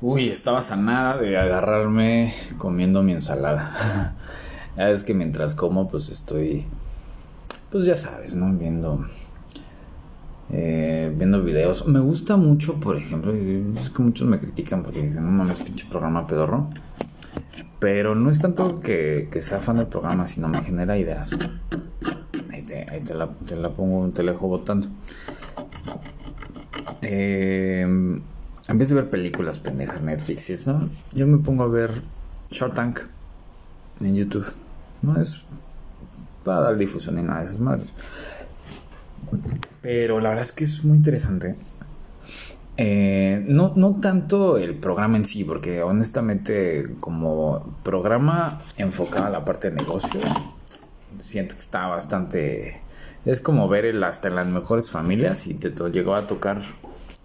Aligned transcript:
Uy, 0.00 0.28
estaba 0.28 0.60
sanada 0.60 1.20
de 1.20 1.36
agarrarme 1.36 2.32
comiendo 2.56 3.02
mi 3.02 3.10
ensalada. 3.10 4.14
ya 4.76 4.90
es 4.90 5.02
que 5.02 5.12
mientras 5.12 5.56
como, 5.56 5.88
pues 5.88 6.10
estoy, 6.10 6.66
pues 7.72 7.84
ya 7.84 7.96
sabes, 7.96 8.36
¿no? 8.36 8.56
Viendo, 8.56 9.04
eh, 10.52 11.12
viendo 11.16 11.42
videos. 11.42 11.88
Me 11.88 11.98
gusta 11.98 12.36
mucho, 12.36 12.78
por 12.78 12.96
ejemplo, 12.96 13.34
es 13.34 13.90
que 13.90 14.02
muchos 14.04 14.28
me 14.28 14.38
critican 14.38 14.84
porque 14.84 15.02
dicen, 15.02 15.24
no 15.24 15.32
mames, 15.32 15.62
pinche 15.62 15.88
programa 15.90 16.28
pedorro. 16.28 16.70
Pero 17.80 18.14
no 18.14 18.30
es 18.30 18.38
tanto 18.38 18.78
que, 18.78 19.28
que 19.32 19.42
sea 19.42 19.58
fan 19.58 19.78
del 19.78 19.88
programa, 19.88 20.28
sino 20.28 20.46
me 20.46 20.62
genera 20.62 20.96
ideas. 20.96 21.32
Ahí 22.52 22.62
te, 22.62 22.86
ahí 22.88 23.00
te, 23.00 23.14
la, 23.14 23.26
pongo, 23.68 24.08
te 24.10 24.22
la 24.22 24.30
dejo 24.30 24.46
botando. 24.46 24.86
Eh, 27.02 28.16
en 28.68 28.78
vez 28.78 28.90
de 28.90 28.94
ver 28.94 29.10
películas 29.10 29.58
pendejas, 29.58 30.02
Netflix 30.02 30.50
y 30.50 30.52
eso, 30.52 30.88
yo 31.14 31.26
me 31.26 31.38
pongo 31.38 31.64
a 31.64 31.68
ver 31.68 31.90
Shark 32.50 32.74
Tank 32.74 33.00
en 34.00 34.14
YouTube. 34.14 34.46
No 35.02 35.20
es 35.20 35.42
para 36.44 36.60
dar 36.60 36.76
difusión 36.76 37.16
ni 37.16 37.22
nada 37.22 37.40
de 37.40 37.46
esas 37.46 37.60
madres. 37.60 37.92
Pero 39.80 40.20
la 40.20 40.30
verdad 40.30 40.44
es 40.44 40.52
que 40.52 40.64
es 40.64 40.84
muy 40.84 40.98
interesante. 40.98 41.56
Eh, 42.76 43.44
no, 43.48 43.72
no 43.74 43.96
tanto 44.00 44.56
el 44.56 44.76
programa 44.76 45.16
en 45.16 45.24
sí, 45.24 45.44
porque 45.44 45.82
honestamente 45.82 46.94
como 47.00 47.76
programa 47.82 48.60
enfocado 48.76 49.26
a 49.26 49.30
la 49.30 49.42
parte 49.42 49.70
de 49.70 49.76
negocios, 49.76 50.24
siento 51.20 51.54
que 51.54 51.60
está 51.60 51.86
bastante... 51.86 52.82
Es 53.24 53.40
como 53.40 53.68
ver 53.68 53.84
el, 53.84 54.02
hasta 54.04 54.28
en 54.28 54.36
las 54.36 54.46
mejores 54.46 54.90
familias 54.90 55.46
y 55.46 55.54
te 55.54 55.70
llegó 55.90 56.14
a 56.14 56.26
tocar 56.26 56.60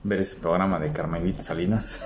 ver 0.03 0.20
ese 0.20 0.35
programa 0.35 0.80
de 0.80 0.91
Carmelita 0.91 1.43
Salinas. 1.43 1.99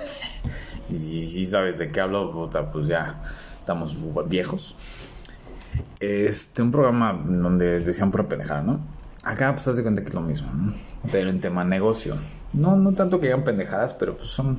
y 0.90 0.96
si, 0.96 1.46
sabes 1.46 1.78
de 1.78 1.90
qué 1.90 2.00
hablo, 2.00 2.30
puta, 2.30 2.70
pues 2.70 2.86
ya 2.88 3.20
estamos 3.58 3.96
viejos. 4.28 4.74
Este, 6.00 6.62
un 6.62 6.70
programa 6.70 7.12
donde 7.12 7.80
decían 7.80 8.10
pura 8.10 8.24
pendejada, 8.24 8.62
¿no? 8.62 8.80
Acá 9.24 9.52
pues 9.52 9.66
haz 9.68 9.76
de 9.76 9.82
cuenta 9.82 10.02
que 10.02 10.08
es 10.08 10.14
lo 10.14 10.20
mismo, 10.20 10.50
¿no? 10.52 10.72
Pero 11.10 11.30
en 11.30 11.40
tema 11.40 11.64
negocio. 11.64 12.16
No, 12.52 12.76
no 12.76 12.92
tanto 12.92 13.20
que 13.20 13.26
digan 13.26 13.44
pendejadas, 13.44 13.94
pero 13.94 14.16
pues 14.16 14.28
son, 14.28 14.58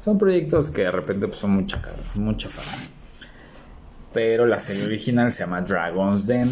son 0.00 0.18
proyectos 0.18 0.70
que 0.70 0.82
de 0.82 0.90
repente 0.90 1.28
pues 1.28 1.38
son 1.38 1.50
mucha, 1.50 1.80
mucha 2.14 2.48
fama. 2.48 2.88
Pero 4.12 4.46
la 4.46 4.58
serie 4.58 4.84
original 4.84 5.30
se 5.30 5.40
llama 5.40 5.60
Dragon's 5.60 6.26
Den. 6.26 6.50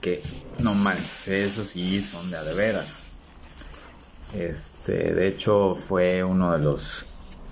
Que 0.00 0.22
no 0.60 0.74
manches, 0.74 1.28
eso 1.28 1.64
sí 1.64 2.00
son 2.00 2.30
de 2.30 2.36
a 2.36 2.42
de 2.42 2.54
veras. 2.54 3.05
Este, 4.36 5.14
de 5.14 5.28
hecho, 5.28 5.74
fue 5.74 6.22
uno 6.22 6.52
de 6.52 6.62
los 6.62 7.06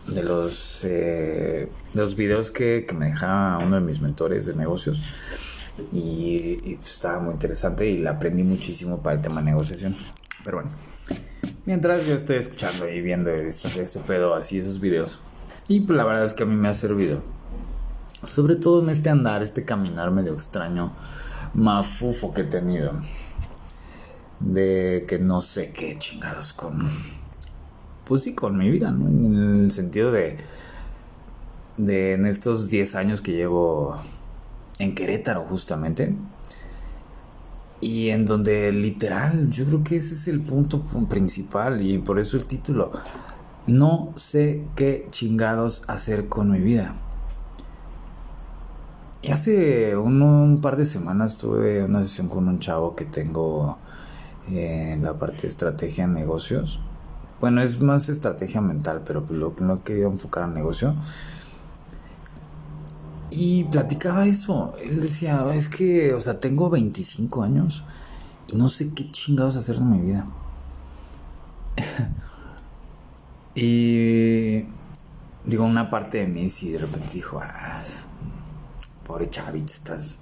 de 0.09 0.23
los, 0.23 0.81
eh, 0.85 1.71
los 1.95 2.15
videos 2.15 2.51
que, 2.51 2.87
me 2.95 3.07
dejaba 3.07 3.59
uno 3.59 3.77
de 3.77 3.83
mis 3.83 4.01
mentores 4.01 4.45
de 4.47 4.55
negocios. 4.55 5.01
Y, 5.93 6.59
y 6.63 6.77
pues, 6.77 6.95
estaba 6.95 7.21
muy 7.21 7.33
interesante 7.33 7.89
y 7.89 7.99
le 7.99 8.09
aprendí 8.09 8.43
muchísimo 8.43 9.03
para 9.03 9.17
el 9.17 9.23
tema 9.23 9.37
de 9.37 9.47
negociación. 9.47 9.97
Pero 10.45 10.59
bueno, 10.59 10.71
mientras 11.65 12.07
yo 12.07 12.15
estoy 12.15 12.37
escuchando 12.37 12.89
y 12.89 13.01
viendo 13.01 13.31
este, 13.31 13.81
este 13.81 14.01
pedo, 14.01 14.35
así 14.35 14.59
esos 14.59 14.79
videos, 14.79 15.21
y 15.69 15.81
pues 15.81 15.97
la 15.97 16.05
verdad 16.05 16.25
es 16.25 16.35
que 16.35 16.43
a 16.43 16.47
mí 16.47 16.55
me 16.55 16.69
ha 16.69 16.75
servido, 16.75 17.23
sobre 18.27 18.57
todo 18.57 18.83
en 18.83 18.91
este 18.91 19.09
andar, 19.09 19.43
este 19.43 19.65
caminar 19.65 20.11
medio 20.11 20.35
extraño, 20.35 20.93
mafufo 21.55 22.35
que 22.35 22.43
he 22.43 22.45
tenido 22.45 22.93
de 24.41 25.05
que 25.09 25.19
no 25.19 25.41
sé 25.41 25.73
qué 25.73 25.97
chingados 25.99 26.53
con 26.53 26.89
pues 28.05 28.23
sí 28.23 28.35
con 28.35 28.59
mi 28.59 28.71
vida 28.71 28.91
no 28.91 29.07
en 29.07 29.65
el 29.65 29.71
sentido 29.71 30.13
de 30.13 30.37
de 31.77 32.13
en 32.13 32.27
estos 32.27 32.69
10 32.69 32.95
años 32.95 33.21
que 33.21 33.33
llevo 33.33 33.97
en 34.79 34.95
Querétaro 34.95 35.43
justamente. 35.43 36.15
Y 37.81 38.11
en 38.11 38.25
donde 38.25 38.73
literal 38.73 39.51
yo 39.51 39.67
creo 39.67 39.85
que 39.85 39.97
ese 39.97 40.15
es 40.15 40.29
el 40.29 40.41
punto 40.41 40.81
principal 41.09 41.83
y 41.83 41.99
por 41.99 42.19
eso 42.19 42.37
el 42.37 42.47
título. 42.47 42.93
No 43.67 44.13
sé 44.17 44.65
qué 44.77 45.07
chingados 45.11 45.83
hacer 45.87 46.29
con 46.29 46.51
mi 46.51 46.61
vida. 46.61 46.95
Y 49.23 49.33
hace 49.33 49.97
un, 49.97 50.21
un 50.23 50.61
par 50.61 50.77
de 50.77 50.85
semanas 50.85 51.37
tuve 51.39 51.83
una 51.83 52.01
sesión 52.01 52.29
con 52.29 52.47
un 52.47 52.59
chavo 52.59 52.95
que 52.95 53.07
tengo 53.07 53.79
en 54.49 55.03
la 55.03 55.19
parte 55.19 55.43
de 55.43 55.49
estrategia 55.49 56.07
negocios. 56.07 56.81
Bueno, 57.41 57.63
es 57.63 57.81
más 57.81 58.09
estrategia 58.09 58.61
mental, 58.61 59.03
pero 59.05 59.25
lo 59.31 59.55
que 59.55 59.65
no 59.65 59.75
he 59.75 59.81
querido 59.81 60.11
enfocar 60.11 60.45
en 60.45 60.55
negocio. 60.55 60.95
Y 63.31 63.65
platicaba 63.65 64.27
eso. 64.27 64.75
Él 64.83 65.01
decía, 65.01 65.45
es 65.55 65.69
que, 65.69 66.15
o 66.15 66.21
sea, 66.21 66.41
tengo 66.41 66.71
25 66.71 67.43
años 67.43 67.85
y 68.49 68.57
no 68.57 68.69
sé 68.69 68.91
qué 68.95 69.11
chingados 69.11 69.57
hacer 69.57 69.77
de 69.77 69.85
mi 69.85 70.01
vida. 70.01 70.27
y 73.55 74.67
digo, 75.45 75.65
una 75.65 75.91
parte 75.91 76.19
de 76.19 76.29
mí 76.29 76.49
sí 76.49 76.71
de 76.71 76.79
repente 76.79 77.15
dijo, 77.15 77.41
ah, 77.43 77.83
pobre 79.05 79.29
chavito, 79.29 79.73
estás 79.73 80.19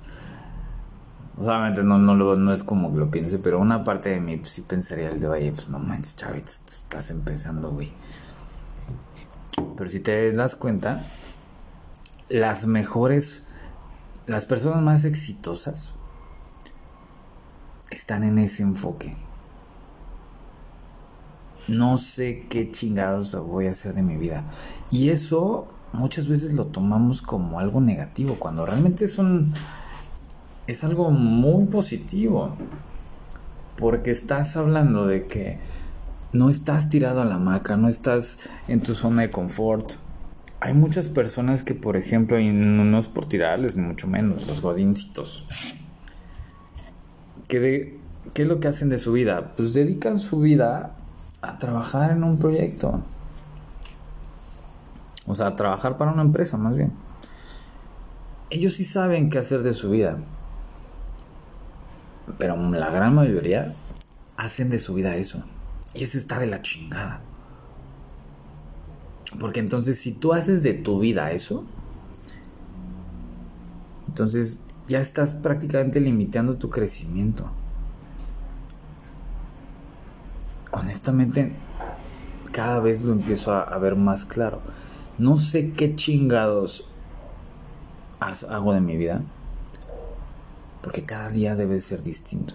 Obviamente 1.37 1.83
no, 1.83 1.99
no, 1.99 2.15
lo, 2.15 2.37
no 2.37 2.53
es 2.53 2.63
como 2.63 2.93
que 2.93 2.99
lo 2.99 3.11
piense, 3.11 3.39
pero 3.39 3.59
una 3.59 3.85
parte 3.85 4.11
de 4.11 4.21
mí 4.21 4.37
pues, 4.37 4.53
sí 4.53 4.63
pensaría 4.63 5.09
el 5.09 5.21
de, 5.21 5.29
oye, 5.29 5.53
pues 5.53 5.71
no 5.71 5.79
manches, 5.79 6.17
Chavit, 6.17 6.47
estás 6.47 7.11
empezando, 7.11 7.71
güey. 7.71 7.93
Pero 9.77 9.91
si 9.91 10.01
te 10.01 10.33
das 10.33 10.55
cuenta, 10.55 11.03
las 12.29 12.67
mejores, 12.67 13.45
las 14.27 14.45
personas 14.45 14.83
más 14.83 15.05
exitosas 15.05 15.95
están 17.91 18.25
en 18.25 18.39
ese 18.39 18.63
enfoque. 18.63 19.17
No 21.69 21.97
sé 21.97 22.47
qué 22.51 22.71
chingados 22.71 23.35
voy 23.47 23.67
a 23.67 23.71
hacer 23.71 23.95
de 23.95 24.03
mi 24.03 24.17
vida. 24.17 24.45
Y 24.91 25.11
eso 25.11 25.69
muchas 25.93 26.27
veces 26.27 26.53
lo 26.53 26.67
tomamos 26.67 27.23
como 27.23 27.59
algo 27.59 27.81
negativo, 27.81 28.37
cuando 28.39 28.67
realmente 28.67 29.05
es 29.05 29.19
un 29.19 29.53
es 30.67 30.85
algo 30.85 31.11
muy 31.11 31.67
positivo. 31.67 32.55
Porque 33.77 34.11
estás 34.11 34.57
hablando 34.57 35.07
de 35.07 35.27
que 35.27 35.59
no 36.33 36.51
estás 36.51 36.89
tirado 36.89 37.23
a 37.23 37.25
la 37.25 37.37
hamaca, 37.37 37.77
no 37.77 37.89
estás 37.89 38.49
en 38.69 38.81
tu 38.81 38.95
zona 38.95 39.23
de 39.23 39.31
confort. 39.31 39.93
Hay 40.61 40.75
muchas 40.75 41.09
personas 41.09 41.63
que, 41.63 41.75
por 41.75 41.97
ejemplo, 41.97 42.39
y 42.39 42.53
no, 42.53 42.99
es 42.99 43.09
por 43.09 43.27
tirarles, 43.27 43.77
ni 43.77 43.83
mucho 43.83 44.07
menos, 44.07 44.47
los 44.47 44.61
godincitos. 44.61 45.75
Que 47.49 48.01
¿Qué 48.35 48.43
es 48.43 48.49
lo 48.49 48.61
que 48.61 48.69
hacen 48.69 48.89
de 48.89 48.99
su 48.99 49.13
vida? 49.13 49.53
Pues 49.57 49.75
dedican 49.75 50.21
su 50.21 50.39
vida 50.39 50.95
a 51.43 51.59
trabajar 51.59 52.13
en 52.13 52.23
un 52.23 52.39
proyecto. 52.39 53.03
O 55.27 55.35
sea, 55.35 55.49
a 55.49 55.57
trabajar 55.57 55.97
para 55.97 56.13
una 56.13 56.23
empresa, 56.23 56.57
más 56.57 56.77
bien. 56.77 56.93
Ellos 58.49 58.75
sí 58.75 58.85
saben 58.85 59.29
qué 59.29 59.39
hacer 59.39 59.63
de 59.63 59.75
su 59.75 59.91
vida 59.91 60.19
pero 62.39 62.57
la 62.57 62.91
gran 62.91 63.15
mayoría 63.15 63.75
hacen 64.37 64.71
de 64.71 64.79
su 64.79 64.95
vida 64.95 65.17
eso. 65.17 65.43
Y 65.95 66.05
eso 66.05 66.19
está 66.19 66.39
de 66.39 66.47
la 66.47 66.63
chingada. 66.63 67.23
Porque 69.39 69.61
entonces 69.61 69.99
si 69.99 70.13
tú 70.13 70.33
haces 70.33 70.63
de 70.63 70.75
tu 70.75 71.01
vida 71.01 71.33
eso, 71.33 71.65
entonces 74.09 74.59
ya 74.89 75.01
estás 75.01 75.33
prácticamente 75.33 76.01
limitando 76.01 76.57
tu 76.57 76.69
crecimiento. 76.69 77.51
Honestamente, 80.73 81.55
cada 82.51 82.81
vez 82.81 83.05
lo 83.05 83.13
empiezo 83.13 83.53
a, 83.53 83.79
ver 83.79 83.97
más 83.97 84.25
claro. 84.25 84.61
No 85.19 85.39
sé 85.39 85.73
qué 85.73 85.95
chingados 85.95 86.89
hago 88.21 88.73
de 88.73 88.81
mi 88.81 88.97
vida 88.97 89.25
porque 90.83 91.05
cada 91.05 91.31
día 91.31 91.55
debe 91.55 91.81
ser 91.81 92.03
distinto. 92.03 92.55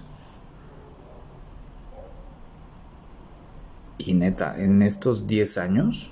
Y 3.97 4.13
neta, 4.13 4.55
en 4.57 4.81
estos 4.81 5.27
10 5.27 5.57
años, 5.57 6.11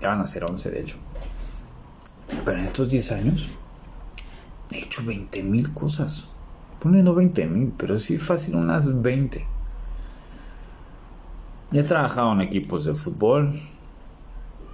ya 0.00 0.08
van 0.08 0.20
a 0.20 0.26
ser 0.26 0.44
11 0.44 0.70
de 0.70 0.80
hecho, 0.80 0.96
pero 2.44 2.58
en 2.58 2.64
estos 2.64 2.90
10 2.90 3.12
años 3.12 3.48
he 4.70 4.78
hecho 4.78 5.02
20 5.04 5.42
mil 5.42 5.72
cosas. 5.72 6.26
Pone 6.80 7.02
no 7.02 7.14
20 7.14 7.46
mil, 7.46 7.72
pero 7.76 7.98
sí 7.98 8.18
fácil 8.18 8.56
unas 8.56 9.02
20. 9.02 9.46
He 11.72 11.82
trabajado 11.82 12.32
en 12.32 12.42
equipos 12.42 12.84
de 12.84 12.94
fútbol, 12.94 13.58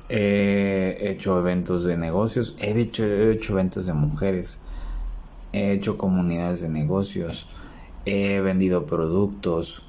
he 0.09 0.99
hecho 1.01 1.39
eventos 1.39 1.85
de 1.85 1.97
negocios, 1.97 2.55
he 2.59 2.79
hecho, 2.79 3.05
he 3.05 3.33
hecho 3.33 3.55
eventos 3.55 3.87
de 3.87 3.95
mujeres, 3.95 4.59
he 5.53 5.73
hecho 5.73 5.99
comunidades 5.99 6.63
de 6.63 6.69
negocios, 6.69 7.47
he 8.05 8.41
vendido 8.41 8.87
productos, 8.87 9.85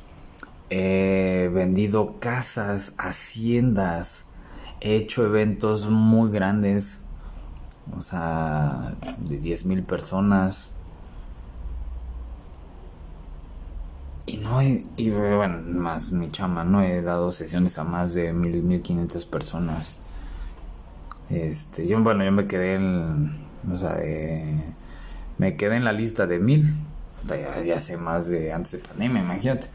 he 0.69 1.49
vendido 1.53 2.19
casas, 2.19 2.93
haciendas, 2.97 4.25
he 4.81 4.95
hecho 4.95 5.25
eventos 5.25 5.89
muy 5.89 6.29
grandes, 6.31 6.99
o 7.97 8.01
sea, 8.01 8.95
de 9.19 9.39
10 9.39 9.65
mil 9.65 9.83
personas. 9.83 10.69
Y 14.25 14.37
no 14.37 14.61
he, 14.61 14.83
y 14.95 15.09
bueno, 15.09 15.59
más 15.79 16.11
mi 16.11 16.31
chama, 16.31 16.63
no 16.63 16.81
he 16.81 17.01
dado 17.01 17.31
sesiones 17.31 17.77
a 17.77 17.83
más 17.83 18.13
de 18.13 18.31
mil, 18.33 18.63
mil 18.63 18.81
quinientas 18.81 19.25
personas. 19.25 19.99
Este, 21.29 21.87
yo, 21.87 22.01
bueno, 22.03 22.23
yo 22.23 22.31
me 22.31 22.47
quedé 22.47 22.75
en, 22.75 23.33
o 23.71 23.77
sea, 23.77 23.95
me 25.37 25.57
quedé 25.57 25.75
en 25.75 25.83
la 25.83 25.93
lista 25.93 26.27
de 26.27 26.39
mil. 26.39 26.73
Ya, 27.65 27.79
sé 27.79 27.97
más 27.97 28.27
de 28.27 28.51
antes 28.51 28.73
de 28.73 28.77
pandemia, 28.79 29.21
imagínate. 29.21 29.67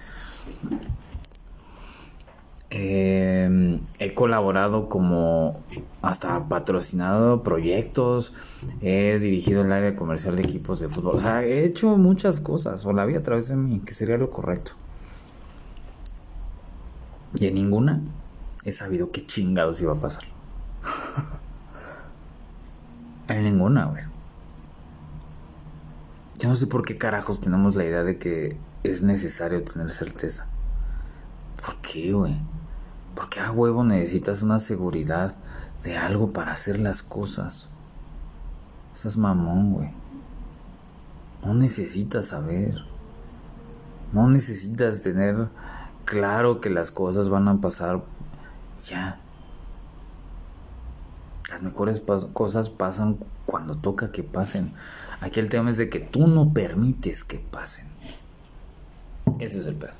Eh, 2.70 3.80
he 3.98 4.14
colaborado 4.14 4.90
como 4.90 5.64
hasta 6.02 6.48
patrocinado 6.48 7.42
proyectos, 7.42 8.34
he 8.82 9.18
dirigido 9.18 9.62
el 9.62 9.72
área 9.72 9.96
comercial 9.96 10.36
de 10.36 10.42
equipos 10.42 10.80
de 10.80 10.90
fútbol, 10.90 11.16
o 11.16 11.20
sea, 11.20 11.42
he 11.42 11.64
hecho 11.64 11.96
muchas 11.96 12.42
cosas, 12.42 12.84
o 12.84 12.92
la 12.92 13.06
vi 13.06 13.14
a 13.14 13.22
través 13.22 13.48
de 13.48 13.56
mí, 13.56 13.78
que 13.78 13.94
sería 13.94 14.18
lo 14.18 14.28
correcto. 14.28 14.72
Y 17.34 17.46
en 17.46 17.54
ninguna 17.54 18.02
he 18.64 18.72
sabido 18.72 19.12
qué 19.12 19.24
chingados 19.24 19.80
iba 19.80 19.94
a 19.94 20.00
pasar. 20.00 20.24
en 23.28 23.44
ninguna, 23.44 23.86
güey. 23.86 24.17
Yo 26.38 26.48
no 26.48 26.54
sé 26.54 26.68
por 26.68 26.84
qué 26.84 26.96
carajos 26.96 27.40
tenemos 27.40 27.74
la 27.74 27.84
idea 27.84 28.04
de 28.04 28.16
que 28.16 28.56
es 28.84 29.02
necesario 29.02 29.64
tener 29.64 29.90
certeza. 29.90 30.46
¿Por 31.60 31.80
qué, 31.80 32.12
güey? 32.12 32.40
Porque 33.16 33.40
a 33.40 33.50
huevo 33.50 33.82
necesitas 33.82 34.42
una 34.42 34.60
seguridad 34.60 35.36
de 35.82 35.96
algo 35.96 36.32
para 36.32 36.52
hacer 36.52 36.78
las 36.78 37.02
cosas. 37.02 37.66
Estás 38.94 39.16
mamón, 39.16 39.72
güey. 39.72 39.90
No 41.44 41.54
necesitas 41.54 42.26
saber. 42.26 42.84
No 44.12 44.28
necesitas 44.28 45.02
tener 45.02 45.48
claro 46.04 46.60
que 46.60 46.70
las 46.70 46.92
cosas 46.92 47.28
van 47.30 47.48
a 47.48 47.60
pasar 47.60 48.04
ya. 48.80 49.20
Las 51.58 51.64
mejores 51.64 52.00
cosas 52.34 52.70
pasan 52.70 53.18
cuando 53.44 53.74
toca 53.74 54.12
que 54.12 54.22
pasen. 54.22 54.72
Aquí 55.20 55.40
el 55.40 55.48
tema 55.48 55.70
es 55.70 55.76
de 55.76 55.88
que 55.88 55.98
tú 55.98 56.28
no 56.28 56.52
permites 56.52 57.24
que 57.24 57.40
pasen. 57.40 57.88
Ese 59.40 59.58
es 59.58 59.66
el 59.66 59.74
pedo. 59.74 59.90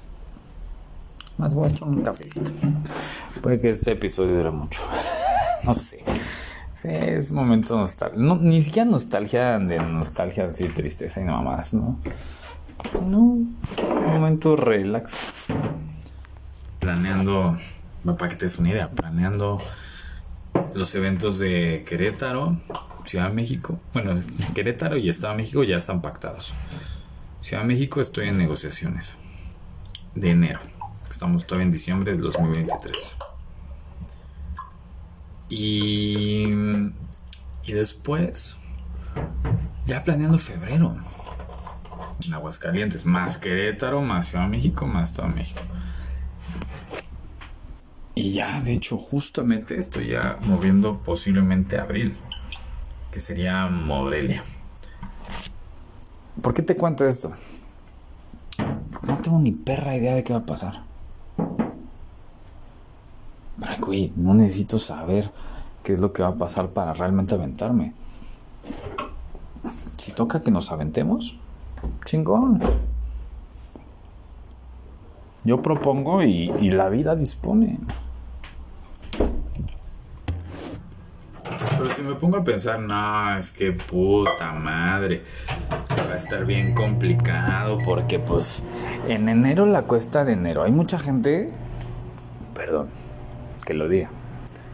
Más 1.36 1.56
voy 1.56 1.76
un 1.82 2.02
cafecito. 2.02 2.48
Puede 3.42 3.58
que 3.58 3.70
este 3.70 3.90
episodio 3.90 4.36
dure 4.36 4.52
mucho. 4.52 4.80
no 5.64 5.74
sé. 5.74 6.04
Sí, 6.76 6.90
es 6.90 7.32
momento 7.32 7.76
nostálgico. 7.76 8.22
No, 8.22 8.36
ni 8.36 8.62
siquiera 8.62 8.88
nostalgia 8.88 9.58
de 9.58 9.78
nostalgia 9.80 10.46
así, 10.46 10.68
tristeza 10.68 11.20
y 11.20 11.24
nada 11.24 11.42
más, 11.42 11.74
¿no? 11.74 11.98
No, 13.04 13.18
un 13.18 13.56
momento 14.06 14.54
relax. 14.54 15.32
Planeando, 16.78 17.56
para 18.16 18.28
que 18.28 18.36
te 18.36 18.44
des 18.44 18.60
una 18.60 18.68
idea, 18.68 18.88
planeando 18.88 19.60
los 20.74 20.94
eventos 20.94 21.38
de 21.38 21.84
Querétaro, 21.88 22.60
Ciudad 23.04 23.28
de 23.28 23.34
México. 23.34 23.80
Bueno, 23.92 24.20
Querétaro 24.54 24.96
y 24.96 25.08
Estado 25.08 25.34
de 25.34 25.42
México 25.42 25.62
ya 25.64 25.78
están 25.78 26.02
pactados. 26.02 26.54
Ciudad 27.40 27.62
de 27.62 27.68
México 27.68 28.00
estoy 28.00 28.28
en 28.28 28.38
negociaciones 28.38 29.14
de 30.14 30.30
enero. 30.30 30.60
Estamos 31.10 31.46
todavía 31.46 31.66
en 31.66 31.72
diciembre 31.72 32.12
del 32.12 32.20
2023. 32.20 33.16
Y, 35.50 36.44
y 37.64 37.72
después, 37.72 38.56
ya 39.86 40.04
planeando 40.04 40.38
febrero. 40.38 40.96
En 42.26 42.34
Aguascalientes, 42.34 43.06
más 43.06 43.38
Querétaro, 43.38 44.02
más 44.02 44.28
Ciudad 44.28 44.44
de 44.44 44.50
México, 44.50 44.86
más 44.86 45.12
todo 45.12 45.28
México. 45.28 45.62
Y 48.18 48.32
ya, 48.32 48.60
de 48.62 48.72
hecho, 48.72 48.98
justamente 48.98 49.78
estoy 49.78 50.08
ya 50.08 50.38
moviendo 50.42 50.94
posiblemente 51.02 51.78
abril, 51.78 52.16
que 53.12 53.20
sería 53.20 53.66
Morelia. 53.66 54.42
¿Por 56.42 56.54
qué 56.54 56.62
te 56.62 56.74
cuento 56.74 57.06
esto? 57.06 57.32
Porque 58.90 59.06
no 59.06 59.18
tengo 59.18 59.38
ni 59.38 59.52
perra 59.52 59.96
idea 59.96 60.14
de 60.14 60.24
qué 60.24 60.32
va 60.32 60.40
a 60.40 60.46
pasar 60.46 60.88
güey, 63.88 64.12
no 64.16 64.34
necesito 64.34 64.78
saber 64.78 65.30
qué 65.82 65.94
es 65.94 65.98
lo 65.98 66.12
que 66.12 66.22
va 66.22 66.28
a 66.28 66.34
pasar 66.34 66.68
para 66.68 66.92
realmente 66.92 67.34
aventarme. 67.34 67.94
Si 69.96 70.12
toca 70.12 70.42
que 70.42 70.50
nos 70.50 70.70
aventemos, 70.70 71.38
chingón. 72.04 72.60
Yo 75.44 75.62
propongo 75.62 76.22
y 76.22 76.70
la 76.70 76.90
vida 76.90 77.16
dispone. 77.16 77.78
Pero 81.78 81.90
si 81.90 82.02
me 82.02 82.16
pongo 82.16 82.38
a 82.38 82.44
pensar, 82.44 82.80
no, 82.80 83.38
es 83.38 83.52
que 83.52 83.70
puta 83.70 84.52
madre, 84.52 85.22
va 86.08 86.14
a 86.14 86.16
estar 86.16 86.44
bien 86.44 86.74
complicado 86.74 87.78
porque 87.84 88.18
pues 88.18 88.64
en 89.06 89.28
enero 89.28 89.64
la 89.64 89.82
cuesta 89.82 90.24
de 90.24 90.32
enero. 90.32 90.64
Hay 90.64 90.72
mucha 90.72 90.98
gente, 90.98 91.52
perdón, 92.52 92.88
que 93.64 93.74
lo 93.74 93.88
diga, 93.88 94.10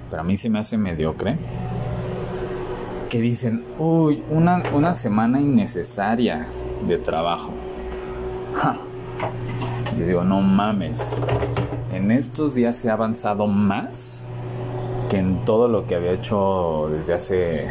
pero 0.08 0.22
a 0.22 0.24
mí 0.24 0.38
se 0.38 0.48
me 0.48 0.58
hace 0.58 0.78
mediocre, 0.78 1.36
que 3.10 3.20
dicen, 3.20 3.66
uy, 3.78 4.22
una, 4.30 4.62
una 4.72 4.94
semana 4.94 5.42
innecesaria 5.42 6.46
de 6.88 6.96
trabajo. 6.96 7.52
Yo 9.98 10.06
digo, 10.06 10.24
no 10.24 10.40
mames, 10.40 11.12
en 11.92 12.10
estos 12.10 12.54
días 12.54 12.76
se 12.76 12.88
ha 12.88 12.94
avanzado 12.94 13.46
más 13.46 14.23
en 15.16 15.44
todo 15.44 15.68
lo 15.68 15.86
que 15.86 15.94
había 15.94 16.12
hecho 16.12 16.88
desde 16.90 17.14
hace... 17.14 17.70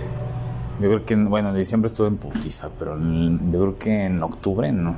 Yo 0.82 0.90
creo 0.90 1.06
que, 1.06 1.16
bueno, 1.16 1.50
en 1.50 1.56
diciembre 1.56 1.88
estuve 1.88 2.08
en 2.08 2.18
putiza, 2.18 2.70
pero 2.80 2.98
yo 2.98 3.60
creo 3.60 3.78
que 3.78 4.06
en 4.06 4.24
octubre 4.24 4.72
no. 4.72 4.96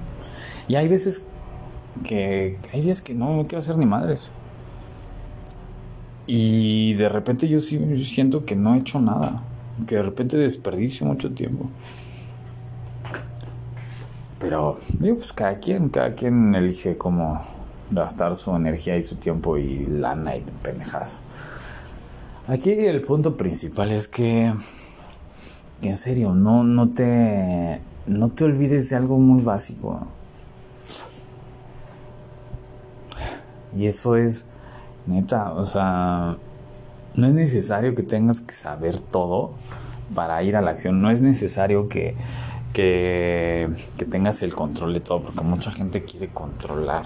Y 0.68 0.75
hay 0.75 0.88
veces 0.88 1.24
que 2.03 2.57
hay 2.74 2.81
días 2.81 3.01
que 3.01 3.13
no, 3.13 3.36
no 3.36 3.44
quiero 3.44 3.59
hacer 3.59 3.77
ni 3.77 3.86
madres. 3.86 4.31
Y 6.27 6.94
de 6.94 7.09
repente 7.09 7.47
yo 7.47 7.59
sí 7.59 7.80
siento 8.04 8.45
que 8.45 8.56
no 8.56 8.73
he 8.73 8.80
hecho 8.80 8.99
nada, 8.99 9.44
que 9.85 9.95
de 9.95 10.04
repente 10.04 10.37
desperdicio 10.37 11.06
mucho 11.06 11.31
tiempo. 11.31 11.69
Pero, 14.40 14.80
pues 14.99 15.33
cada 15.33 15.59
quien, 15.59 15.90
cada 15.90 16.14
quien 16.14 16.56
elige 16.56 16.97
cómo 16.97 17.42
gastar 17.92 18.35
su 18.35 18.56
energía 18.56 18.97
y 18.97 19.04
su 19.04 19.16
tiempo 19.16 19.57
y 19.57 19.85
lana 19.85 20.35
y 20.35 20.44
pendejazo. 20.61 21.19
Aquí 22.47 22.71
el 22.71 23.02
punto 23.02 23.37
principal 23.37 23.92
es 23.92 24.07
que, 24.07 24.54
en 25.81 25.97
serio, 25.97 26.33
no, 26.35 26.64
no 26.64 26.90
te, 26.90 27.81
no 28.06 28.30
te 28.30 28.44
olvides 28.44 28.92
de 28.92 28.97
algo 28.97 29.18
muy 29.18 29.42
básico. 29.42 30.06
Y 33.75 33.87
eso 33.87 34.16
es 34.16 34.45
Neta, 35.07 35.54
o 35.54 35.66
sea, 35.66 36.37
no 37.16 37.28
es 37.28 37.33
necesario 37.33 37.95
que 37.95 38.04
tengas 38.04 38.42
que 38.42 38.54
saber 38.54 38.99
todo 38.99 39.54
para 40.14 40.42
ir 40.44 40.56
a 40.56 40.61
la 40.61 40.71
acción. 40.71 41.02
No 41.02 41.09
es 41.09 41.23
necesario 41.23 41.90
que, 41.90 42.16
que, 42.73 43.69
que 43.97 44.06
tengas 44.06 44.44
el 44.44 44.54
control 44.54 44.94
de 44.94 44.99
todo, 44.99 45.23
porque 45.23 45.42
mucha 45.42 45.71
gente 45.71 46.04
quiere 46.04 46.28
controlar. 46.30 47.06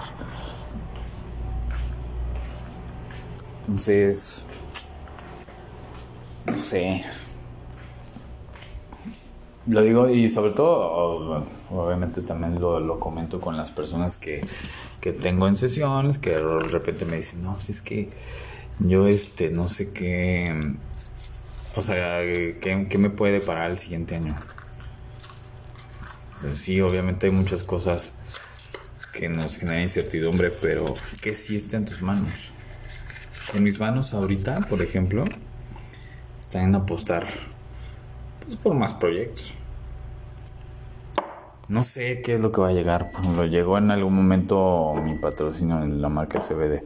Entonces, 3.59 4.43
sé. 6.57 7.03
Lo 9.67 9.81
digo 9.81 10.09
y 10.09 10.27
sobre 10.29 10.51
todo, 10.51 11.45
obviamente 11.69 12.21
también 12.21 12.59
lo, 12.59 12.79
lo 12.79 12.99
comento 12.99 13.39
con 13.39 13.55
las 13.55 13.71
personas 13.71 14.17
que, 14.17 14.41
que 14.99 15.13
tengo 15.13 15.47
en 15.47 15.55
sesiones 15.55 16.17
que 16.17 16.31
de 16.31 16.59
repente 16.59 17.05
me 17.05 17.17
dicen, 17.17 17.43
no, 17.43 17.53
pues 17.53 17.69
es 17.69 17.81
que 17.81 18.09
yo 18.79 19.07
este, 19.07 19.49
no 19.51 19.67
sé 19.67 19.91
qué, 19.91 20.59
o 21.75 21.81
sea, 21.81 22.21
¿qué, 22.23 22.97
me 22.97 23.09
puede 23.09 23.41
parar 23.41 23.71
el 23.71 23.77
siguiente 23.77 24.15
año? 24.15 24.35
Pues 26.41 26.59
sí, 26.59 26.81
obviamente 26.81 27.27
hay 27.27 27.31
muchas 27.31 27.63
cosas 27.63 28.13
que 29.13 29.29
nos 29.29 29.57
generan 29.57 29.83
incertidumbre, 29.83 30.51
pero 30.61 30.93
que 31.21 31.35
sí 31.35 31.55
está 31.55 31.77
en 31.77 31.85
tus 31.85 32.01
manos. 32.01 32.51
En 33.53 33.63
mis 33.63 33.79
manos 33.79 34.13
ahorita, 34.13 34.61
por 34.61 34.81
ejemplo, 34.81 35.25
están 36.49 36.63
en 36.63 36.75
apostar 36.75 37.27
pues, 38.43 38.57
por 38.57 38.73
más 38.73 38.95
proyectos. 38.95 39.53
No 41.67 41.83
sé 41.83 42.23
qué 42.23 42.33
es 42.33 42.41
lo 42.41 42.51
que 42.51 42.59
va 42.59 42.69
a 42.69 42.73
llegar. 42.73 43.11
Lo 43.35 43.45
llegó 43.45 43.77
en 43.77 43.91
algún 43.91 44.15
momento 44.15 44.95
mi 44.95 45.15
patrocinio 45.19 45.83
en 45.83 46.01
la 46.01 46.09
marca 46.09 46.39
CBD. 46.39 46.81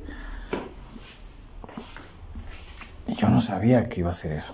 yo 3.15 3.29
no 3.29 3.39
sabía 3.39 3.87
que 3.87 4.01
iba 4.01 4.09
a 4.09 4.13
ser 4.13 4.33
eso. 4.33 4.53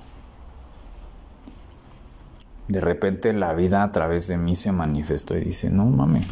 De 2.67 2.79
repente 2.79 3.33
la 3.33 3.53
vida 3.53 3.81
a 3.81 3.91
través 3.91 4.27
de 4.27 4.37
mí 4.37 4.53
se 4.53 4.71
manifestó 4.71 5.35
y 5.35 5.41
dice, 5.41 5.71
no 5.71 5.85
mames, 5.85 6.27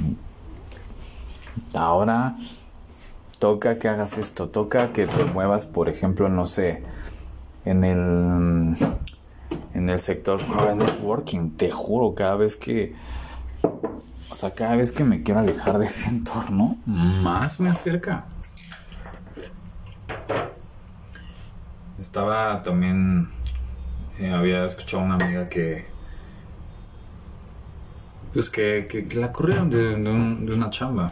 ahora 1.73 2.35
toca 3.39 3.79
que 3.79 3.87
hagas 3.87 4.19
esto, 4.19 4.49
toca 4.49 4.93
que 4.93 5.07
te 5.07 5.25
muevas, 5.25 5.65
por 5.65 5.89
ejemplo, 5.89 6.29
no 6.29 6.45
sé, 6.45 6.83
en 7.69 7.83
el 7.83 8.77
en 9.73 9.89
el 9.89 9.99
sector 9.99 10.41
networking, 10.75 11.51
te 11.51 11.69
juro, 11.69 12.15
cada 12.15 12.35
vez 12.35 12.55
que 12.55 12.95
o 14.29 14.35
sea, 14.35 14.51
cada 14.53 14.75
vez 14.75 14.91
que 14.91 15.03
me 15.03 15.23
quiero 15.23 15.39
alejar 15.39 15.77
de 15.77 15.85
ese 15.85 16.09
entorno, 16.09 16.77
más 16.85 17.59
me 17.59 17.69
acerca. 17.69 18.25
Estaba 21.99 22.61
también 22.61 23.29
eh, 24.19 24.31
había 24.31 24.65
escuchado 24.65 25.03
a 25.03 25.05
una 25.05 25.15
amiga 25.15 25.49
que 25.49 25.85
pues 28.33 28.49
que, 28.49 28.87
que, 28.87 29.15
la 29.15 29.31
corrieron 29.31 29.69
de, 29.69 29.95
de 29.95 30.53
una 30.53 30.69
chamba 30.69 31.11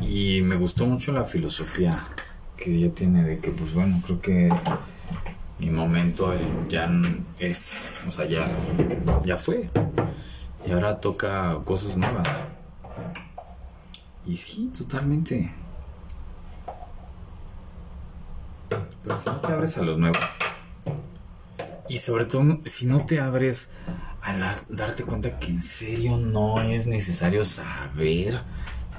y 0.00 0.42
me 0.44 0.56
gustó 0.56 0.84
mucho 0.84 1.12
la 1.12 1.24
filosofía 1.24 1.96
que 2.58 2.74
ella 2.74 2.92
tiene 2.92 3.24
de 3.24 3.38
que, 3.38 3.50
pues 3.50 3.72
bueno, 3.72 4.00
creo 4.04 4.20
que 4.20 4.50
mi 5.58 5.70
momento 5.70 6.34
ya 6.68 6.90
es, 7.38 8.02
o 8.06 8.12
sea, 8.12 8.26
ya, 8.26 8.48
ya 9.24 9.38
fue. 9.38 9.70
Y 10.66 10.72
ahora 10.72 11.00
toca 11.00 11.56
cosas 11.64 11.96
nuevas. 11.96 12.28
Y 14.26 14.36
sí, 14.36 14.70
totalmente. 14.76 15.52
Pero 18.68 19.18
si 19.18 19.30
no 19.30 19.36
te 19.40 19.52
abres 19.52 19.78
a 19.78 19.82
lo 19.82 19.96
nuevo. 19.96 20.18
Y 21.88 21.98
sobre 21.98 22.26
todo, 22.26 22.58
si 22.66 22.84
no 22.84 23.06
te 23.06 23.20
abres 23.20 23.68
a 24.20 24.54
darte 24.68 25.04
cuenta 25.04 25.38
que 25.38 25.46
en 25.46 25.62
serio 25.62 26.18
no 26.18 26.60
es 26.60 26.86
necesario 26.86 27.44
saber 27.46 28.42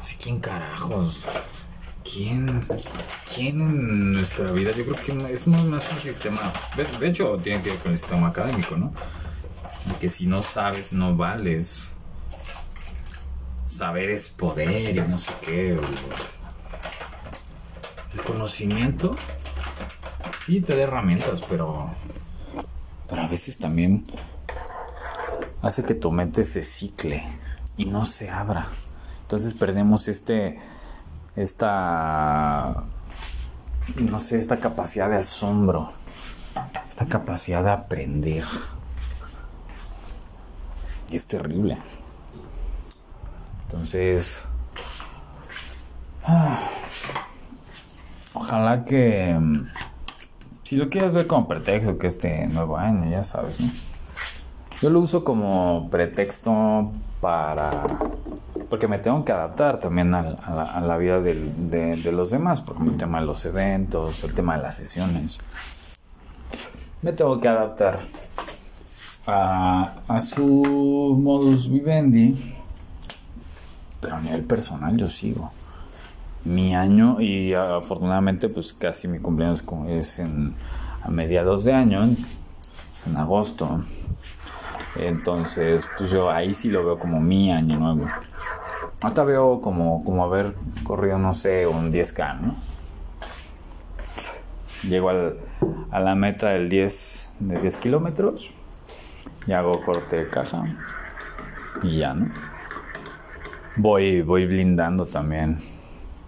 sé 0.01 0.17
quién 0.21 0.39
carajos. 0.39 1.25
¿Quién, 2.11 2.61
¿Quién 3.33 3.61
en 3.61 4.11
nuestra 4.13 4.51
vida? 4.51 4.71
Yo 4.71 4.85
creo 4.85 4.95
que 4.95 5.33
es 5.33 5.47
más, 5.47 5.91
un 5.91 5.99
sistema. 5.99 6.51
De, 6.99 7.07
hecho, 7.07 7.37
tiene 7.37 7.61
que 7.61 7.69
ver 7.69 7.79
con 7.79 7.91
el 7.91 7.97
sistema 7.97 8.29
académico, 8.29 8.75
¿no? 8.77 8.91
que 9.99 10.09
si 10.09 10.27
no 10.27 10.41
sabes, 10.41 10.93
no 10.93 11.15
vales. 11.15 11.89
Saber 13.65 14.09
es 14.09 14.29
poder 14.29 14.95
y 14.95 15.01
no 15.01 15.17
sé 15.17 15.33
qué. 15.41 15.79
El 18.13 18.21
conocimiento 18.25 19.15
sí 20.45 20.61
te 20.61 20.75
da 20.75 20.83
herramientas, 20.83 21.43
pero. 21.47 21.91
Pero 23.07 23.21
a 23.21 23.27
veces 23.27 23.57
también 23.57 24.07
hace 25.61 25.83
que 25.83 25.95
tu 25.95 26.11
mente 26.11 26.43
se 26.43 26.63
cicle 26.63 27.23
y 27.77 27.85
no 27.85 28.05
se 28.05 28.29
abra. 28.29 28.67
Entonces 29.21 29.53
perdemos 29.53 30.07
este, 30.07 30.59
esta, 31.41 32.83
no 33.97 34.19
sé, 34.19 34.37
esta 34.37 34.59
capacidad 34.59 35.09
de 35.09 35.17
asombro, 35.17 35.93
esta 36.89 37.05
capacidad 37.05 37.63
de 37.63 37.71
aprender. 37.71 38.43
Y 41.09 41.15
es 41.15 41.25
terrible. 41.25 41.77
Entonces, 43.63 44.43
ah, 46.25 46.59
ojalá 48.33 48.83
que, 48.83 49.39
si 50.63 50.75
lo 50.75 50.89
quieres 50.89 51.13
ver 51.13 51.25
como 51.25 51.47
pretexto 51.47 51.97
que 51.97 52.07
este 52.07 52.47
nuevo 52.47 52.77
año, 52.77 53.09
ya 53.09 53.23
sabes, 53.23 53.61
¿no? 53.61 53.71
Yo 54.81 54.89
lo 54.89 54.99
uso 54.99 55.23
como 55.23 55.89
pretexto 55.89 56.91
para 57.21 57.71
porque 58.69 58.87
me 58.87 58.99
tengo 58.99 59.25
que 59.25 59.31
adaptar 59.31 59.79
también 59.79 60.13
a, 60.13 60.81
la, 60.81 60.97
vida 60.97 61.19
de, 61.21 62.11
los 62.11 62.29
demás, 62.29 62.61
por 62.61 62.75
ejemplo, 62.75 62.93
el 62.93 62.99
tema 62.99 63.19
de 63.19 63.25
los 63.25 63.43
eventos, 63.45 64.23
el 64.23 64.33
tema 64.33 64.57
de 64.57 64.63
las 64.63 64.75
sesiones. 64.75 65.39
Me 67.01 67.13
tengo 67.13 67.39
que 67.39 67.47
adaptar 67.47 67.99
a, 69.25 69.95
a 70.07 70.19
su 70.19 71.17
modus 71.19 71.69
vivendi, 71.69 72.35
pero 73.99 74.17
a 74.17 74.21
nivel 74.21 74.45
personal 74.45 74.95
yo 74.97 75.09
sigo. 75.09 75.51
Mi 76.45 76.75
año, 76.75 77.19
y 77.19 77.53
afortunadamente, 77.53 78.49
pues 78.49 78.73
casi 78.73 79.07
mi 79.07 79.19
cumpleaños 79.19 79.63
es 79.87 80.19
en, 80.19 80.53
a 81.01 81.09
mediados 81.09 81.63
de 81.63 81.73
año, 81.73 82.03
en 82.03 83.17
agosto. 83.17 83.83
Entonces, 84.95 85.87
pues 85.97 86.11
yo 86.11 86.29
ahí 86.29 86.53
sí 86.53 86.69
lo 86.69 86.83
veo 86.83 86.99
como 86.99 87.19
mi 87.19 87.51
año 87.51 87.77
nuevo. 87.77 88.05
Ahorita 89.01 89.23
veo 89.23 89.59
como, 89.59 90.03
como 90.03 90.23
haber 90.23 90.53
corrido, 90.83 91.17
no 91.17 91.33
sé, 91.33 91.67
un 91.67 91.91
10K, 91.91 92.39
¿no? 92.39 92.55
Llego 94.83 95.09
al, 95.09 95.37
a 95.91 95.99
la 95.99 96.15
meta 96.15 96.49
del 96.49 96.69
10, 96.69 97.35
de 97.39 97.59
10 97.59 97.77
kilómetros 97.77 98.53
y 99.47 99.53
hago 99.53 99.81
corte 99.81 100.17
de 100.17 100.29
caja 100.29 100.63
y 101.81 101.97
ya, 101.97 102.13
¿no? 102.13 102.27
Voy, 103.75 104.21
voy 104.21 104.45
blindando 104.45 105.05
también 105.05 105.59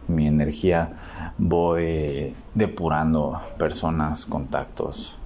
mi 0.08 0.27
energía, 0.27 0.93
voy 1.38 2.36
depurando 2.53 3.41
personas, 3.58 4.25
contactos. 4.25 5.17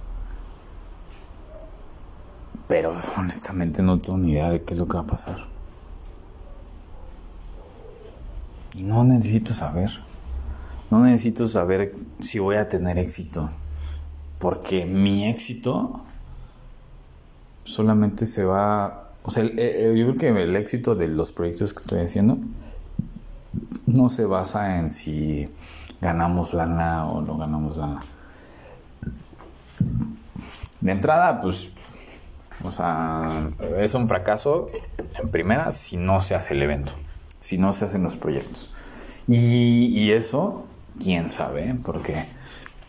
Pero 2.68 2.94
honestamente 3.16 3.82
no 3.82 3.98
tengo 4.00 4.18
ni 4.18 4.32
idea 4.32 4.50
de 4.50 4.62
qué 4.62 4.74
es 4.74 4.80
lo 4.80 4.86
que 4.86 4.94
va 4.94 5.04
a 5.04 5.06
pasar. 5.06 5.55
Y 8.76 8.82
no 8.82 9.04
necesito 9.04 9.54
saber. 9.54 9.90
No 10.90 11.00
necesito 11.00 11.48
saber 11.48 11.94
si 12.18 12.38
voy 12.38 12.56
a 12.56 12.68
tener 12.68 12.98
éxito. 12.98 13.50
Porque 14.38 14.84
mi 14.84 15.26
éxito 15.26 16.02
solamente 17.64 18.26
se 18.26 18.44
va... 18.44 19.12
O 19.22 19.30
sea, 19.30 19.44
yo 19.44 19.52
creo 19.54 20.14
que 20.14 20.28
el 20.28 20.54
éxito 20.54 20.94
de 20.94 21.08
los 21.08 21.32
proyectos 21.32 21.72
que 21.72 21.80
estoy 21.80 22.00
haciendo 22.00 22.38
no 23.86 24.08
se 24.10 24.26
basa 24.26 24.78
en 24.78 24.90
si 24.90 25.48
ganamos 26.00 26.54
lana 26.54 27.06
o 27.06 27.22
no 27.22 27.36
ganamos 27.36 27.78
lana. 27.78 28.00
De 30.80 30.92
entrada, 30.92 31.40
pues, 31.40 31.72
o 32.62 32.70
sea, 32.70 33.50
es 33.78 33.94
un 33.94 34.06
fracaso 34.06 34.68
en 34.98 35.28
primera 35.30 35.72
si 35.72 35.96
no 35.96 36.20
se 36.20 36.36
hace 36.36 36.54
el 36.54 36.62
evento 36.62 36.92
si 37.46 37.58
no 37.58 37.72
se 37.72 37.84
hacen 37.84 38.02
los 38.02 38.16
proyectos. 38.16 38.72
Y, 39.28 40.10
eso, 40.10 40.66
quién 41.00 41.30
sabe, 41.30 41.76
porque 41.84 42.24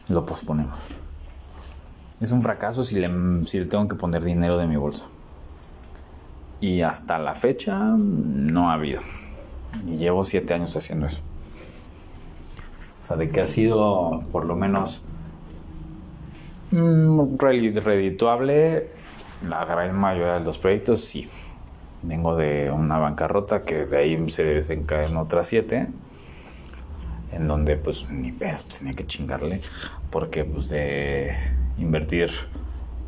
lo 0.10 0.26
posponemos. 0.26 0.80
Es 2.22 2.32
un 2.32 2.42
fracaso 2.42 2.84
si 2.84 2.96
le, 2.96 3.46
si 3.46 3.60
le 3.60 3.66
tengo 3.66 3.88
que 3.88 3.94
poner 3.94 4.24
dinero 4.24 4.58
de 4.58 4.66
mi 4.66 4.76
bolsa. 4.76 5.06
Y 6.60 6.82
hasta 6.82 7.20
la 7.20 7.36
fecha 7.36 7.78
no 7.98 8.72
ha 8.72 8.74
habido. 8.74 9.02
Y 9.86 9.98
llevo 9.98 10.26
siete 10.26 10.56
años 10.56 10.76
haciendo 10.76 11.06
eso. 11.06 11.20
O 13.04 13.08
sea, 13.08 13.16
de 13.16 13.30
que 13.30 13.42
ha 13.42 13.48
sido 13.48 14.22
por 14.32 14.46
lo 14.46 14.56
menos 14.56 15.04
mm, 16.72 17.38
redituable 17.38 18.90
la 19.48 19.66
gran 19.66 19.96
mayoría 19.96 20.34
de 20.34 20.44
los 20.44 20.58
proyectos, 20.58 21.02
sí. 21.02 21.30
Vengo 22.08 22.38
de 22.38 22.72
una 22.72 22.98
bancarrota 22.98 23.64
que 23.64 23.86
de 23.86 23.98
ahí 23.98 24.30
se 24.30 24.46
desencadenó 24.46 25.22
otras 25.22 25.48
siete. 25.48 25.88
En 27.34 27.50
donde 27.50 27.76
pues 27.76 28.10
ni 28.10 28.32
pedo, 28.32 28.58
tenía 28.78 28.94
que 28.94 29.06
chingarle. 29.06 29.60
Porque 30.10 30.46
pues 30.46 30.70
de 30.70 31.36
invertir 31.78 32.32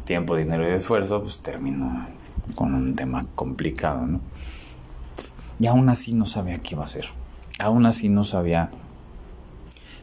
tiempo, 0.03 0.36
dinero 0.36 0.70
y 0.70 0.74
esfuerzo, 0.74 1.22
pues 1.24 1.39
terminó 1.39 2.08
con 2.56 2.74
un 2.74 2.94
tema 2.94 3.25
complicado, 3.36 4.06
¿no? 4.06 4.20
Y 5.60 5.68
aún 5.68 5.88
así 5.88 6.13
no 6.13 6.25
sabía 6.25 6.60
qué 6.60 6.75
iba 6.75 6.84
a 6.84 6.86
hacer. 6.86 7.06
Aún 7.58 7.86
así 7.86 8.10
no 8.10 8.25
sabía 8.25 8.70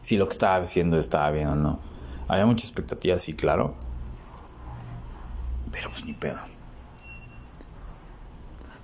si 0.01 0.17
lo 0.17 0.25
que 0.25 0.31
estaba 0.31 0.55
haciendo 0.55 0.97
estaba 0.97 1.29
bien 1.29 1.49
o 1.49 1.55
no. 1.55 1.79
Había 2.27 2.47
mucha 2.47 2.65
expectativa, 2.65 3.19
sí, 3.19 3.33
claro. 3.33 3.75
Pero 5.71 5.89
pues 5.91 6.03
ni 6.05 6.13
pedo. 6.13 6.56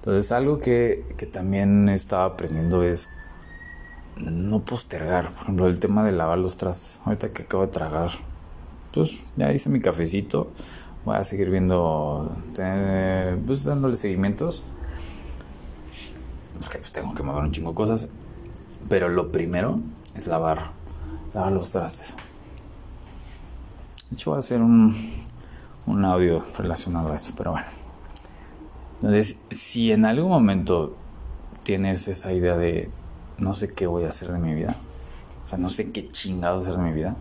Entonces, 0.03 0.33
algo 0.33 0.59
que, 0.59 1.05
que 1.15 1.25
también 1.25 1.87
estaba 1.87 2.25
aprendiendo 2.25 2.83
es 2.83 3.07
no 4.17 4.59
postergar. 4.65 5.31
Por 5.31 5.43
ejemplo, 5.43 5.67
el 5.67 5.79
tema 5.79 6.03
de 6.03 6.11
lavar 6.11 6.39
los 6.39 6.57
trastes. 6.57 6.99
Ahorita 7.05 7.31
que 7.31 7.43
acabo 7.43 7.65
de 7.65 7.71
tragar, 7.71 8.09
pues 8.93 9.17
ya 9.37 9.53
hice 9.53 9.69
mi 9.69 9.79
cafecito. 9.79 10.51
Voy 11.05 11.15
a 11.15 11.23
seguir 11.23 11.49
viendo, 11.49 12.35
eh, 12.57 13.41
pues 13.47 13.63
dándole 13.63 13.95
seguimientos. 13.95 14.61
Porque 16.59 16.79
pues 16.79 16.91
tengo 16.91 17.15
que 17.15 17.23
mover 17.23 17.45
un 17.45 17.53
chingo 17.53 17.69
de 17.69 17.75
cosas. 17.77 18.09
Pero 18.89 19.07
lo 19.07 19.31
primero 19.31 19.79
es 20.17 20.27
lavar, 20.27 20.71
lavar 21.33 21.53
los 21.53 21.71
trastes. 21.71 22.13
De 24.09 24.17
hecho, 24.17 24.31
voy 24.31 24.35
a 24.35 24.39
hacer 24.39 24.61
un, 24.61 24.93
un 25.85 26.03
audio 26.03 26.43
relacionado 26.57 27.13
a 27.13 27.15
eso, 27.15 27.31
pero 27.37 27.51
bueno. 27.51 27.82
Entonces, 29.03 29.37
si 29.51 29.91
en 29.91 30.05
algún 30.05 30.29
momento 30.29 30.95
tienes 31.63 32.07
esa 32.07 32.31
idea 32.31 32.55
de 32.55 32.89
no 33.37 33.53
sé 33.53 33.73
qué 33.73 33.85
voy 33.85 34.05
a 34.05 34.09
hacer 34.09 34.31
de 34.31 34.39
mi 34.39 34.53
vida, 34.53 34.77
o 35.45 35.49
sea, 35.49 35.57
no 35.57 35.67
sé 35.67 35.91
qué 35.91 36.07
chingado 36.07 36.61
hacer 36.61 36.77
de 36.77 36.83
mi 36.83 36.93
vida, 36.93 37.13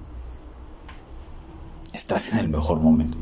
estás 1.92 2.32
en 2.34 2.38
el 2.38 2.48
mejor 2.48 2.78
momento. 2.78 3.18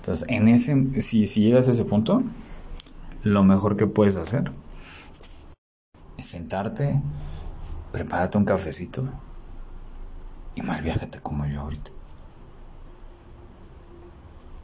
Entonces, 0.00 0.28
en 0.28 0.48
ese, 0.48 1.02
si, 1.02 1.28
si 1.28 1.42
llegas 1.42 1.68
a 1.68 1.70
ese 1.70 1.84
punto, 1.84 2.24
lo 3.22 3.44
mejor 3.44 3.76
que 3.76 3.86
puedes 3.86 4.16
hacer 4.16 4.50
es 6.18 6.26
sentarte, 6.26 7.00
prepárate 7.92 8.38
un 8.38 8.44
cafecito 8.44 9.08
y 10.56 10.62
mal 10.62 10.82
viajate 10.82 11.20
como 11.20 11.46
yo 11.46 11.60
ahorita. 11.60 11.92